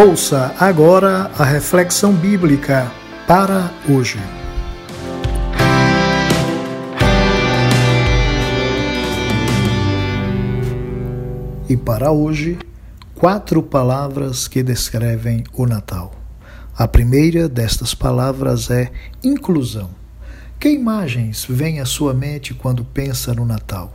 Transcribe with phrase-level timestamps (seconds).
[0.00, 2.88] Ouça agora a reflexão bíblica
[3.26, 4.20] para hoje.
[11.68, 12.56] E para hoje,
[13.16, 16.14] quatro palavras que descrevem o Natal.
[16.76, 18.92] A primeira destas palavras é
[19.24, 19.90] inclusão.
[20.60, 23.92] Que imagens vêm à sua mente quando pensa no Natal?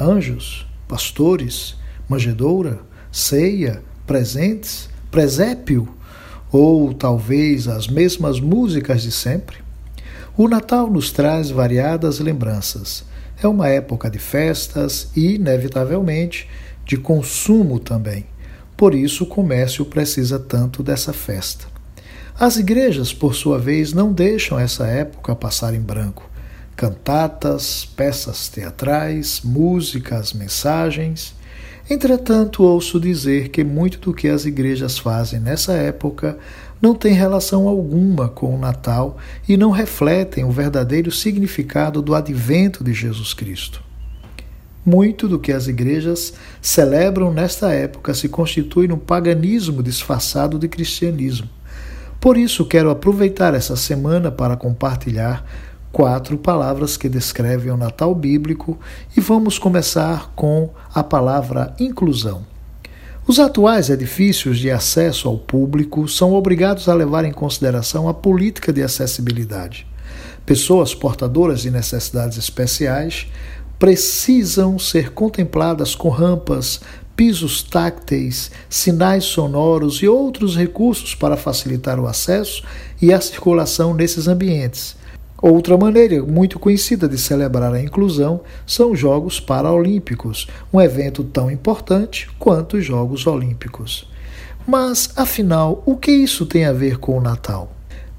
[0.00, 1.76] Anjos, pastores,
[2.08, 2.80] manjedoura,
[3.12, 4.95] ceia, presentes?
[5.10, 5.88] Presépio
[6.50, 9.58] ou talvez as mesmas músicas de sempre?
[10.36, 13.04] O Natal nos traz variadas lembranças.
[13.42, 16.48] É uma época de festas e, inevitavelmente,
[16.84, 18.26] de consumo também.
[18.76, 21.66] Por isso, o comércio precisa tanto dessa festa.
[22.38, 26.28] As igrejas, por sua vez, não deixam essa época passar em branco.
[26.76, 31.34] Cantatas, peças teatrais, músicas, mensagens.
[31.88, 36.36] Entretanto, ouço dizer que muito do que as igrejas fazem nessa época
[36.82, 39.16] não tem relação alguma com o Natal
[39.48, 43.80] e não refletem o verdadeiro significado do advento de Jesus Cristo.
[44.84, 51.48] Muito do que as igrejas celebram nesta época se constitui num paganismo disfarçado de cristianismo.
[52.20, 55.44] Por isso, quero aproveitar essa semana para compartilhar
[55.96, 58.78] quatro palavras que descrevem o Natal bíblico
[59.16, 62.44] e vamos começar com a palavra inclusão.
[63.26, 68.74] Os atuais edifícios de acesso ao público são obrigados a levar em consideração a política
[68.74, 69.86] de acessibilidade.
[70.44, 73.28] Pessoas portadoras de necessidades especiais
[73.78, 76.78] precisam ser contempladas com rampas,
[77.16, 82.62] pisos tácteis, sinais sonoros e outros recursos para facilitar o acesso
[83.00, 84.94] e a circulação nesses ambientes
[85.40, 91.50] Outra maneira muito conhecida de celebrar a inclusão são os Jogos Paralímpicos, um evento tão
[91.50, 94.08] importante quanto os Jogos Olímpicos.
[94.66, 97.70] Mas, afinal, o que isso tem a ver com o Natal?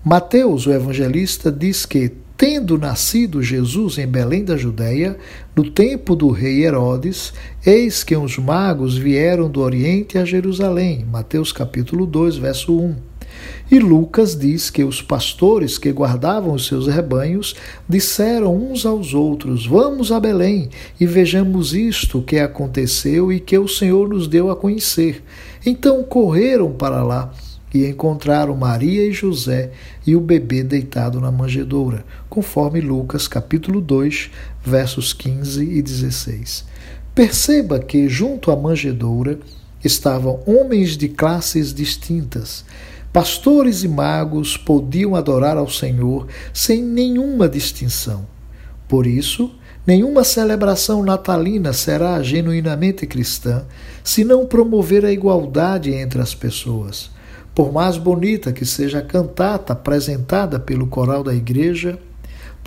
[0.04, 5.18] Mateus, o evangelista, diz que, tendo nascido Jesus em Belém da Judéia,
[5.56, 7.34] no tempo do rei Herodes,
[7.66, 11.04] eis que uns magos vieram do Oriente a Jerusalém.
[11.12, 13.07] Mateus capítulo 2, verso 1.
[13.70, 17.56] E Lucas diz que os pastores que guardavam os seus rebanhos
[17.88, 23.68] disseram uns aos outros: Vamos a Belém e vejamos isto que aconteceu e que o
[23.68, 25.24] Senhor nos deu a conhecer.
[25.66, 27.34] Então correram para lá
[27.74, 29.72] e encontraram Maria e José
[30.06, 34.32] e o bebê deitado na manjedoura, conforme Lucas capítulo 2,
[34.64, 36.66] versos 15 e 16.
[37.14, 39.40] Perceba que junto à manjedoura
[39.84, 42.64] estavam homens de classes distintas.
[43.18, 48.28] Pastores e magos podiam adorar ao Senhor sem nenhuma distinção.
[48.88, 49.56] Por isso,
[49.88, 53.66] nenhuma celebração natalina será genuinamente cristã
[54.04, 57.10] se não promover a igualdade entre as pessoas.
[57.56, 61.98] Por mais bonita que seja a cantata apresentada pelo coral da igreja,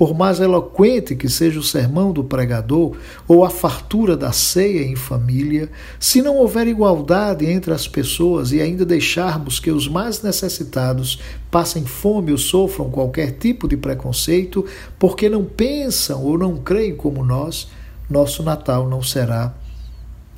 [0.00, 2.96] por mais eloquente que seja o sermão do pregador
[3.28, 8.62] ou a fartura da ceia em família, se não houver igualdade entre as pessoas e
[8.62, 14.64] ainda deixarmos que os mais necessitados passem fome ou sofram qualquer tipo de preconceito
[14.98, 17.68] porque não pensam ou não creem como nós,
[18.08, 19.52] nosso Natal não será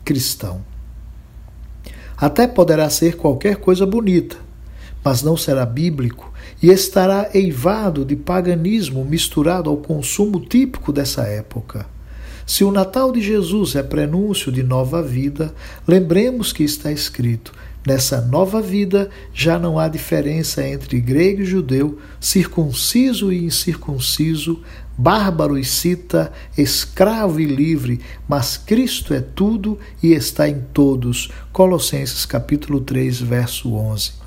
[0.04, 0.60] cristão.
[2.16, 4.36] Até poderá ser qualquer coisa bonita,
[5.04, 6.32] mas não será bíblico
[6.62, 11.86] e estará eivado de paganismo misturado ao consumo típico dessa época.
[12.46, 15.54] Se o Natal de Jesus é prenúncio de nova vida,
[15.86, 17.52] lembremos que está escrito:
[17.86, 24.60] nessa nova vida já não há diferença entre grego e judeu, circunciso e incircunciso,
[24.98, 31.30] bárbaro e cita, escravo e livre, mas Cristo é tudo e está em todos.
[31.52, 34.21] Colossenses capítulo 3, verso 11.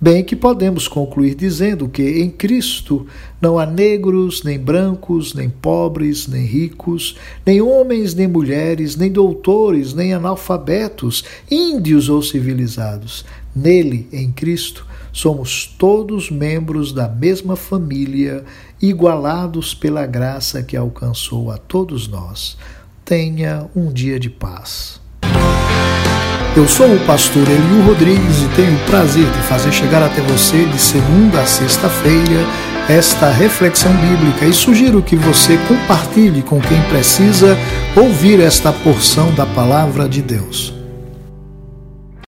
[0.00, 3.06] Bem que podemos concluir dizendo que em Cristo
[3.40, 7.16] não há negros, nem brancos, nem pobres, nem ricos,
[7.46, 13.24] nem homens, nem mulheres, nem doutores, nem analfabetos, índios ou civilizados.
[13.54, 18.44] Nele, em Cristo, somos todos membros da mesma família,
[18.82, 22.58] igualados pela graça que alcançou a todos nós.
[23.04, 25.03] Tenha um dia de paz.
[26.56, 30.64] Eu sou o pastor Eliu Rodrigues e tenho o prazer de fazer chegar até você
[30.66, 32.46] de segunda a sexta-feira
[32.88, 37.58] esta reflexão bíblica e sugiro que você compartilhe com quem precisa
[37.96, 40.73] ouvir esta porção da palavra de Deus.